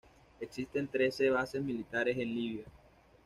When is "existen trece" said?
0.39-1.29